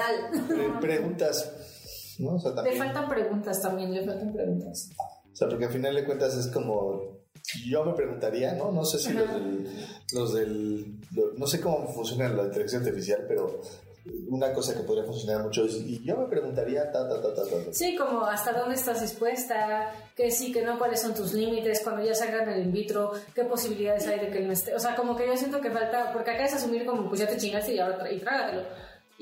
Pre- 0.47 0.79
preguntas, 0.79 2.15
¿no? 2.19 2.35
O 2.35 2.39
sea, 2.39 2.51
Le 2.51 2.55
también. 2.57 2.77
faltan 2.77 3.09
preguntas 3.09 3.61
también, 3.61 3.93
le 3.93 4.05
faltan 4.05 4.31
preguntas. 4.31 4.89
O 4.99 5.35
sea, 5.35 5.47
porque 5.49 5.65
al 5.65 5.71
final 5.71 5.95
de 5.95 6.05
cuentas 6.05 6.35
es 6.35 6.47
como. 6.47 7.19
Yo 7.67 7.83
me 7.83 7.93
preguntaría, 7.93 8.53
¿no? 8.53 8.71
No 8.71 8.85
sé 8.85 8.99
si 8.99 9.11
los 9.13 9.27
del. 9.33 9.87
Los 10.13 10.33
del 10.35 10.99
no 11.37 11.47
sé 11.47 11.59
cómo 11.59 11.87
funciona 11.91 12.29
la 12.29 12.43
inteligencia 12.43 12.79
artificial, 12.79 13.25
pero 13.27 13.59
una 14.05 14.51
cosa 14.53 14.73
que 14.73 14.81
podría 14.81 15.03
funcionar 15.03 15.43
mucho 15.43 15.65
es. 15.65 15.75
Y 15.75 16.03
yo 16.03 16.17
me 16.17 16.25
preguntaría, 16.27 16.91
ta, 16.91 17.07
ta, 17.07 17.21
ta, 17.21 17.33
ta, 17.33 17.43
ta. 17.43 17.65
ta. 17.65 17.73
Sí, 17.73 17.95
como 17.95 18.25
hasta 18.25 18.53
dónde 18.53 18.75
estás 18.75 19.01
dispuesta, 19.01 19.91
que 20.15 20.31
sí, 20.31 20.51
que 20.51 20.63
no, 20.63 20.79
cuáles 20.79 21.01
son 21.01 21.13
tus 21.13 21.33
límites, 21.33 21.81
cuando 21.83 22.03
ya 22.03 22.15
salgan 22.15 22.49
el 22.49 22.63
in 22.63 22.71
vitro, 22.71 23.11
qué 23.35 23.43
posibilidades 23.43 24.07
hay 24.07 24.19
de 24.19 24.29
que 24.29 24.39
no 24.39 24.53
esté. 24.53 24.73
O 24.73 24.79
sea, 24.79 24.95
como 24.95 25.15
que 25.15 25.27
yo 25.27 25.37
siento 25.37 25.61
que 25.61 25.69
falta, 25.69 26.11
porque 26.13 26.31
acá 26.31 26.45
es 26.45 26.53
asumir 26.53 26.85
como 26.85 27.07
pues 27.07 27.21
ya 27.21 27.27
te 27.27 27.37
chingaste 27.37 27.75
y 27.75 27.79
ahora 27.79 28.11
y 28.11 28.19
trágatelo. 28.19 28.63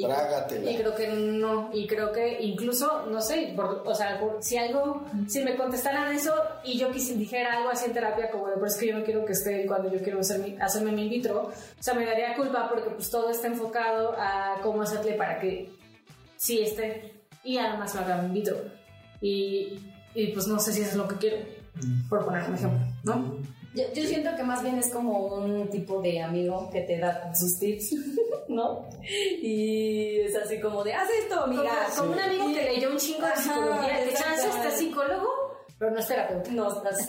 Y, 0.02 0.06
Trágatela. 0.06 0.72
Y 0.72 0.78
creo 0.78 0.96
que 0.96 1.08
no, 1.10 1.70
y 1.74 1.86
creo 1.86 2.12
que 2.14 2.42
incluso, 2.42 3.06
no 3.08 3.22
sé, 3.22 3.52
por- 3.56 3.84
o 3.86 3.94
sea, 3.94 4.18
por- 4.20 4.42
si 4.42 4.56
algo, 4.58 5.04
si 5.28 5.44
me 5.44 5.58
contestaran 5.58 6.16
eso 6.16 6.34
y 6.64 6.78
yo 6.80 6.90
quisi, 6.90 7.16
dijera 7.16 7.58
algo 7.58 7.70
así 7.70 7.88
en 7.88 7.94
terapia, 7.94 8.32
como 8.32 8.48
de, 8.48 8.54
pero 8.54 8.68
es 8.68 8.78
que 8.78 8.88
yo 8.88 8.98
no 8.98 9.04
quiero 9.04 9.26
que 9.26 9.34
esté 9.34 9.66
cuando 9.66 9.92
yo 9.92 10.02
quiero 10.02 10.22
hacer 10.22 10.40
mi- 10.40 10.56
hacerme 10.62 10.94
mi 10.94 11.04
in 11.04 11.10
vitro, 11.10 11.52
o 11.52 11.84
sea, 11.84 11.94
me 11.96 12.06
daría 12.06 12.34
culpa 12.38 12.70
porque 12.70 12.92
pues 12.92 13.10
todo 13.10 13.30
está 13.30 13.48
enfocado 13.48 14.14
a 14.18 14.56
cómo 14.64 14.84
hacerle 14.84 15.14
para 15.16 15.38
que 15.40 15.70
sí 16.38 16.62
esté 16.62 17.14
y 17.44 17.58
además 17.58 17.94
lo 17.96 18.00
haga 18.02 18.24
in 18.24 18.34
vitro. 18.34 18.56
Y, 19.22 19.80
y 20.16 20.28
pues 20.28 20.48
no 20.48 20.60
sé 20.60 20.72
si 20.72 20.80
eso 20.82 20.92
es 20.92 20.96
lo 20.96 21.10
que 21.10 21.16
quiero, 21.18 21.38
por 22.10 22.24
poner 22.24 22.48
un 22.48 22.56
ejemplo, 22.56 22.80
¿no? 23.04 23.38
Yo, 23.76 23.84
yo 23.94 24.04
siento 24.08 24.36
que 24.36 24.44
más 24.44 24.64
bien 24.64 24.78
es 24.80 24.90
como 24.92 25.26
un 25.26 25.70
tipo 25.70 26.02
de 26.02 26.22
amigo 26.22 26.70
que 26.72 26.82
te 26.82 26.98
da 26.98 27.32
sus 27.36 27.60
tips, 27.60 27.92
¿no? 28.50 28.90
Y 29.42 30.20
es 30.22 30.36
así 30.36 30.60
como 30.60 30.84
de, 30.84 30.94
haz 30.94 31.10
esto, 31.22 31.42
Como, 31.42 31.60
amiga. 31.60 31.88
como 31.98 32.12
un 32.14 32.20
amigo 32.20 32.46
que 32.54 32.64
leyó 32.64 32.90
un 32.92 32.98
chingo 32.98 33.26
de 33.26 33.36
psicología, 33.38 34.04
que 34.04 34.14
chance 34.14 34.48
este 34.48 34.72
psicólogo, 34.78 35.30
pero 35.78 35.92
no 35.92 36.00
es 36.00 36.08
terapeuta. 36.08 36.52
No, 36.52 36.68
estás- 36.68 37.08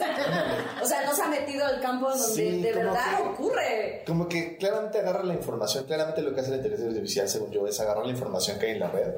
o 0.81 0.85
sea, 0.85 1.03
no 1.05 1.13
se 1.13 1.21
ha 1.23 1.27
metido 1.27 1.65
al 1.65 1.81
campo 1.81 2.09
donde 2.09 2.23
Sí, 2.25 2.61
de 2.61 2.71
como 2.71 2.85
verdad 2.85 3.17
que- 3.17 3.23
ocurre. 3.23 4.03
Como 4.07 4.29
que 4.29 4.55
claramente 4.57 4.99
agarra 4.99 5.23
la 5.23 5.33
información, 5.33 5.83
claramente 5.85 6.21
lo 6.21 6.33
que 6.33 6.39
hace 6.39 6.51
la 6.51 6.55
inteligencia 6.57 6.89
artificial, 6.89 7.27
según 7.27 7.51
yo, 7.51 7.67
es 7.67 7.79
agarrar 7.81 8.05
la 8.05 8.11
información 8.13 8.57
que 8.59 8.67
hay 8.67 8.71
en 8.73 8.79
la 8.79 8.89
red 8.89 9.09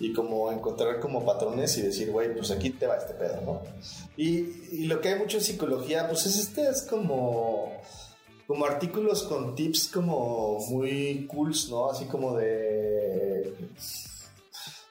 y 0.00 0.12
como 0.12 0.50
encontrar 0.50 0.98
como 0.98 1.24
patrones 1.24 1.76
y 1.78 1.82
decir, 1.82 2.10
güey, 2.10 2.34
pues 2.34 2.50
aquí 2.50 2.70
te 2.70 2.86
va 2.88 2.96
este 2.96 3.14
pedo, 3.14 3.40
¿no? 3.42 3.62
Y, 4.16 4.38
y 4.72 4.84
lo 4.86 5.00
que 5.00 5.10
hay 5.10 5.18
mucho 5.20 5.36
en 5.38 5.44
psicología, 5.44 6.08
pues 6.08 6.26
es 6.26 6.36
este, 6.38 6.68
es 6.68 6.82
como, 6.82 7.72
como 8.46 8.64
artículos 8.64 9.24
con 9.24 9.54
tips 9.54 9.88
como 9.88 10.58
muy 10.70 11.26
cools, 11.26 11.68
¿no? 11.68 11.90
Así 11.90 12.04
como 12.06 12.36
de... 12.36 13.54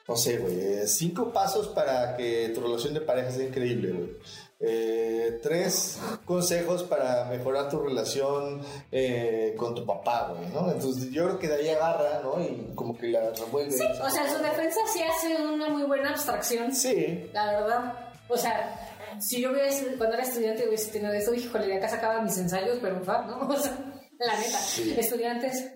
No 0.08 0.14
sé, 0.14 0.38
güey. 0.38 0.86
cinco 0.86 1.32
pasos 1.32 1.68
para 1.68 2.16
que 2.16 2.50
tu 2.54 2.60
relación 2.60 2.94
de 2.94 3.00
pareja 3.00 3.30
sea 3.30 3.46
increíble, 3.46 3.92
güey. 3.92 4.10
Eh, 4.58 5.38
tres 5.42 5.98
consejos 6.24 6.82
para 6.82 7.26
mejorar 7.26 7.68
tu 7.68 7.78
relación 7.80 8.62
eh, 8.90 9.54
con 9.58 9.74
tu 9.74 9.84
papá, 9.84 10.32
güey, 10.32 10.48
¿no? 10.50 10.70
Entonces 10.70 11.10
yo 11.10 11.24
creo 11.24 11.38
que 11.38 11.48
de 11.48 11.56
ahí 11.56 11.68
agarra, 11.68 12.20
¿no? 12.22 12.40
Y 12.40 12.72
como 12.74 12.96
que 12.96 13.08
la 13.08 13.32
revuelve. 13.32 13.72
Sí, 13.72 13.84
o 13.84 14.10
sea, 14.10 14.24
en 14.24 14.32
su 14.34 14.42
defensa 14.42 14.80
sí 14.90 15.02
hace 15.02 15.42
una 15.42 15.68
muy 15.68 15.82
buena 15.82 16.10
abstracción, 16.10 16.74
Sí, 16.74 17.28
la 17.34 17.46
verdad. 17.52 17.94
O 18.28 18.36
sea, 18.36 18.85
si 19.20 19.40
yo 19.42 19.50
hubiese, 19.52 19.96
cuando 19.96 20.14
era 20.14 20.24
estudiante 20.24 20.66
hubiese 20.66 20.90
tenido 20.90 21.12
eso, 21.12 21.34
híjole, 21.34 21.66
de 21.66 21.76
acá 21.76 21.88
sacaba 21.88 22.22
mis 22.22 22.36
ensayos, 22.38 22.78
pero 22.80 23.02
fa, 23.04 23.22
¿no? 23.26 23.48
O 23.48 23.58
sea, 23.58 23.76
la 24.18 24.38
neta, 24.38 24.58
estudiantes, 24.98 25.72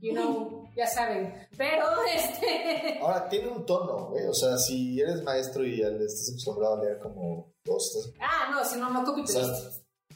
you 0.00 0.12
know, 0.12 0.66
ya 0.76 0.86
saben. 0.86 1.34
Pero, 1.56 1.86
este... 2.14 2.98
Ahora 3.00 3.28
tiene 3.28 3.48
un 3.48 3.66
tono, 3.66 4.08
güey. 4.10 4.24
O 4.26 4.34
sea, 4.34 4.56
si 4.58 5.00
eres 5.00 5.22
maestro 5.22 5.64
y 5.64 5.78
ya 5.78 5.88
estás 5.88 6.30
acostumbrado 6.30 6.76
a 6.76 6.84
leer 6.84 6.98
como 7.00 7.52
dos, 7.64 7.92
tres. 7.92 8.14
Ah, 8.20 8.50
no, 8.50 8.64
si 8.64 8.78
no, 8.78 8.90
no 8.90 9.04
copy 9.04 9.22
O 9.22 9.26
sea, 9.26 9.42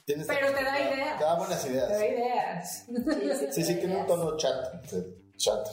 Pero 0.07 0.27
te 0.27 0.65
da 0.65 0.81
ideas. 0.81 1.19
Te 1.19 1.25
da 1.25 1.35
buenas 1.37 1.65
Te 1.65 1.71
ideas. 1.73 1.89
da 1.89 2.07
ideas. 2.07 2.87
Sí, 3.55 3.63
sí, 3.65 3.75
tiene 3.77 3.97
un 3.97 4.07
tono 4.07 4.37
chat. 4.37 4.85
Chat, 5.37 5.67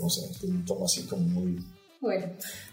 no 0.00 0.10
sé, 0.10 0.20
tiene 0.38 0.56
un 0.56 0.64
tono 0.66 0.84
así 0.84 1.06
como 1.06 1.22
muy. 1.22 1.58
Bueno, 2.00 2.30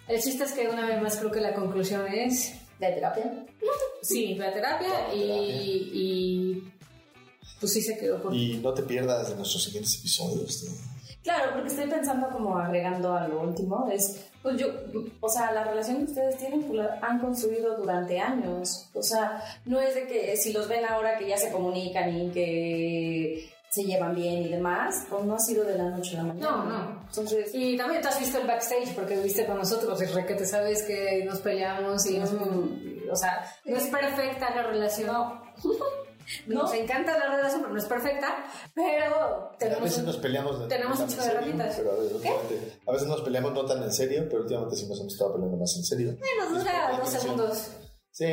el 0.07 0.21
chiste 0.21 0.43
es 0.43 0.51
que 0.51 0.67
una 0.67 0.85
vez 0.85 1.01
más 1.01 1.15
creo 1.17 1.31
que 1.31 1.39
la 1.39 1.55
conclusión 1.55 2.05
es, 2.07 2.53
¿De 2.79 2.91
terapia? 2.91 3.45
sí, 4.01 4.35
la 4.35 4.53
terapia 4.53 5.13
y, 5.13 5.91
y 5.93 6.73
pues 7.59 7.73
sí 7.73 7.81
se 7.81 7.97
quedó 7.97 8.21
con... 8.21 8.33
Y 8.33 8.57
no 8.57 8.73
te 8.73 8.83
pierdas 8.83 9.29
de 9.29 9.35
nuestros 9.35 9.63
siguientes 9.63 9.97
episodios. 9.99 10.63
¿no? 10.63 10.95
Claro, 11.25 11.53
porque 11.53 11.69
estoy 11.69 11.89
pensando 11.89 12.29
como 12.29 12.55
agregando 12.55 13.15
a 13.15 13.27
lo 13.27 13.41
último, 13.41 13.89
es, 13.91 14.27
pues 14.43 14.57
yo, 14.59 14.67
o 15.19 15.27
sea, 15.27 15.51
la 15.53 15.63
relación 15.63 15.97
que 15.97 16.03
ustedes 16.11 16.37
tienen, 16.37 16.61
pues 16.61 16.77
la 16.77 16.99
han 17.01 17.19
construido 17.19 17.75
durante 17.77 18.19
años, 18.19 18.89
o 18.93 19.01
sea, 19.01 19.41
no 19.65 19.79
es 19.79 19.95
de 19.95 20.05
que 20.05 20.37
si 20.37 20.53
los 20.53 20.67
ven 20.67 20.85
ahora 20.85 21.17
que 21.17 21.27
ya 21.27 21.35
se 21.35 21.51
comunican 21.51 22.15
y 22.15 22.29
que 22.29 23.49
se 23.75 23.83
llevan 23.83 24.15
bien 24.15 24.43
y 24.43 24.47
demás, 24.49 25.05
pues 25.09 25.25
no 25.25 25.35
ha 25.35 25.39
sido 25.39 25.65
de 25.65 25.77
la 25.77 25.89
noche 25.89 26.15
a 26.15 26.23
la 26.23 26.33
mañana. 26.33 26.49
No, 26.49 26.63
no. 26.63 27.01
Entonces, 27.07 27.51
Y 27.53 27.75
también 27.75 28.01
te 28.01 28.07
has 28.07 28.19
visto 28.19 28.39
el 28.39 28.47
backstage 28.47 28.95
porque 28.95 29.17
viste 29.19 29.45
con 29.45 29.57
nosotros 29.57 30.01
y 30.01 30.05
re 30.05 30.25
que 30.25 30.35
te 30.35 30.45
sabes 30.45 30.83
que 30.83 31.25
nos 31.25 31.39
peleamos 31.39 32.05
y 32.05 32.17
nos- 32.19 32.31
o 32.31 33.15
sea, 33.15 33.45
no 33.65 33.75
es 33.77 33.83
perfecta 33.87 34.55
la 34.55 34.63
relación. 34.63 35.05
No. 35.07 35.41
Nos 36.47 36.73
encanta 36.73 37.15
la 37.19 37.35
relación, 37.35 37.61
pero 37.61 37.73
no 37.73 37.77
es 37.79 37.85
perfecta, 37.85 38.45
pero 38.73 39.51
A 39.53 39.57
tenemos 39.59 39.83
veces 39.83 39.99
un- 39.99 40.05
nos 40.07 40.17
peleamos. 40.17 40.59
no 40.59 40.67
tenemos 40.67 40.97
tan 40.97 41.05
un 41.05 41.11
en 41.11 41.17
chico 41.19 41.23
de 41.23 41.29
pero 41.29 41.91
a 41.91 41.95
veces, 41.97 42.13
últimamente- 42.15 42.79
a 42.87 42.91
veces 42.91 43.07
nos 43.07 43.21
peleamos 43.21 43.53
no 43.53 43.65
tan 43.65 43.83
en 43.83 43.93
serio, 43.93 44.25
pero 44.27 44.41
últimamente 44.41 44.75
sí 44.75 44.87
nos 44.87 44.99
hemos 45.01 45.13
estado 45.13 45.33
peleando 45.33 45.57
más 45.57 45.75
en 45.77 45.83
serio. 45.83 46.17
Bueno, 46.17 46.57
dura 46.57 46.97
dos 46.99 47.09
segundos. 47.09 47.67
Sí. 48.09 48.25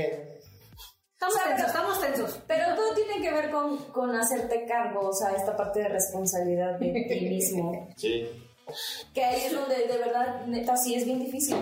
Estamos 1.23 1.35
O 1.35 1.39
sea, 1.39 1.45
tensos, 1.57 1.57
pero- 1.57 1.67
estamos 1.69 2.01
tensos. 2.01 2.41
pero 2.49 2.75
todo 2.75 2.95
tiene 2.95 3.23
que 3.23 3.33
ver 3.33 3.51
con, 3.51 3.77
con 3.93 4.15
hacerte 4.17 4.65
cargo, 4.67 5.09
o 5.09 5.13
sea, 5.13 5.31
esta 5.33 5.57
parte 5.57 5.81
de 5.81 5.89
responsabilidad 5.89 6.79
de 6.81 6.91
ti 7.09 7.21
mismo. 7.29 7.89
Sí. 7.97 8.29
Que 9.13 9.25
ahí 9.25 9.43
es 9.47 9.53
donde 9.53 9.77
de 9.87 9.99
verdad, 9.99 10.47
neta, 10.47 10.77
sí 10.77 10.95
es 10.95 11.05
bien 11.05 11.19
difícil. 11.21 11.57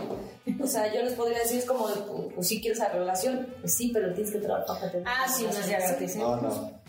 O 0.62 0.66
sea, 0.66 0.92
yo 0.92 1.02
les 1.02 1.14
podría 1.14 1.38
decir, 1.40 1.58
es 1.58 1.64
como, 1.64 1.88
de, 1.88 1.96
pues, 2.02 2.32
pues 2.34 2.48
sí 2.48 2.60
quiero 2.60 2.74
esa 2.74 2.88
relación, 2.90 3.48
pues 3.60 3.74
sí, 3.74 3.90
pero 3.92 4.12
tienes 4.14 4.32
que 4.32 4.38
trabajar 4.38 4.66
para 4.78 4.90
tener 4.92 5.06
Ah, 5.08 5.26
sí, 5.28 5.44
no 5.44 5.50
es 5.50 5.66
ya 5.68 5.78
gratis. 5.78 6.16
No, 6.16 6.36
no. 6.36 6.80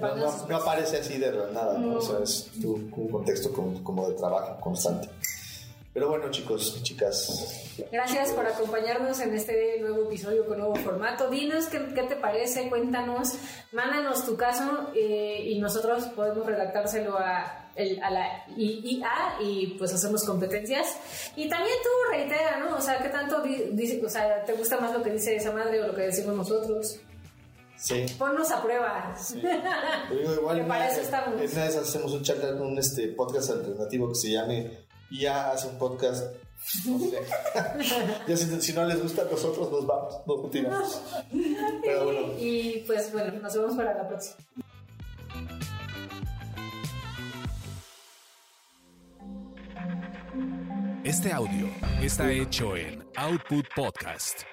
No, 0.00 0.16
los- 0.16 0.36
no, 0.42 0.46
no 0.48 0.56
aparece 0.56 0.98
así 0.98 1.18
de 1.18 1.30
la 1.32 1.46
nada, 1.50 1.78
¿no? 1.78 1.98
O 1.98 2.00
sea, 2.00 2.18
es 2.22 2.48
un, 2.64 2.92
un 2.96 3.08
contexto 3.08 3.52
como, 3.52 3.82
como 3.84 4.08
de 4.08 4.14
trabajo 4.16 4.58
constante. 4.60 5.08
Pero 5.94 6.08
bueno, 6.08 6.30
chicos 6.30 6.74
y 6.78 6.82
chicas, 6.82 7.58
Gracias 7.92 8.30
por 8.32 8.46
acompañarnos 8.46 9.20
en 9.20 9.34
este 9.34 9.78
nuevo 9.80 10.06
episodio 10.06 10.46
con 10.46 10.58
nuevo 10.58 10.74
formato. 10.76 11.28
Dinos 11.28 11.66
qué, 11.66 11.84
qué 11.94 12.02
te 12.04 12.16
parece, 12.16 12.70
cuéntanos, 12.70 13.34
mándanos 13.72 14.24
tu 14.24 14.34
caso 14.36 14.90
eh, 14.94 15.42
y 15.48 15.58
nosotros 15.60 16.04
podemos 16.16 16.46
redactárselo 16.46 17.18
a, 17.18 17.68
el- 17.76 18.02
a 18.02 18.10
la 18.10 18.44
IA 18.56 19.36
y 19.42 19.74
pues 19.78 19.92
hacemos 19.92 20.24
competencias. 20.24 20.96
Y 21.36 21.46
también 21.50 21.76
tú 21.82 21.88
reitera, 22.10 22.58
¿no? 22.58 22.76
O 22.76 22.80
sea, 22.80 22.98
¿qué 23.02 23.10
tanto 23.10 23.42
di- 23.42 23.68
dice- 23.72 24.00
o 24.04 24.08
sea, 24.08 24.42
te 24.44 24.54
gusta 24.54 24.78
más 24.80 24.94
lo 24.94 25.02
que 25.02 25.10
dice 25.10 25.36
esa 25.36 25.52
madre 25.52 25.82
o 25.82 25.88
lo 25.88 25.94
que 25.94 26.02
decimos 26.02 26.34
nosotros? 26.34 27.00
sí. 27.76 28.06
Ponnos 28.18 28.50
a 28.50 28.62
prueba. 28.62 29.14
Te 30.08 30.14
digo, 30.16 30.34
igual 30.34 30.58
en 30.60 30.68
para 30.68 30.88
eso 30.90 31.00
estamos. 31.02 31.38
En 31.40 31.50
una 31.52 31.66
esas 31.66 31.88
hacemos 31.88 32.12
un 32.12 32.22
chat, 32.22 32.38
un 32.58 32.78
este, 32.78 33.08
podcast 33.08 33.50
alternativo 33.50 34.08
que 34.08 34.14
se 34.14 34.30
llame 34.30 34.70
IA 35.12 35.50
hace 35.52 35.68
un 35.68 35.78
podcast. 35.78 36.34
No 36.86 36.98
sé. 36.98 37.18
ya 38.28 38.36
si, 38.36 38.60
si 38.60 38.72
no 38.72 38.84
les 38.84 39.02
gusta 39.02 39.22
a 39.22 39.24
nosotros, 39.24 39.70
nos 39.70 39.86
vamos, 39.86 40.14
nos 40.26 40.42
retiramos. 40.44 41.02
Pero 41.82 42.04
bueno, 42.04 42.20
Y 42.38 42.84
pues 42.86 43.12
bueno, 43.12 43.40
nos 43.40 43.54
vemos 43.54 43.76
para 43.76 43.94
la 43.94 44.08
próxima. 44.08 44.36
Este 51.04 51.32
audio 51.32 51.68
está 52.00 52.30
hecho 52.30 52.76
en 52.76 53.04
Output 53.16 53.66
Podcast. 53.74 54.44